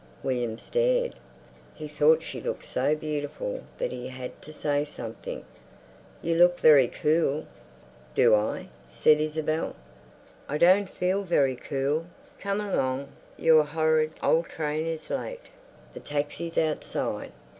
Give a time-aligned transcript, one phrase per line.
[0.23, 1.13] William stared.
[1.75, 5.45] He thought she looked so beautiful that he had to say something,
[6.23, 7.45] "You look very cool."
[8.15, 9.75] "Do I?" said Isabel.
[10.49, 12.05] "I don't feel very cool.
[12.39, 15.41] Come along, your horrid old train is late.
[15.93, 17.31] The taxi's outside."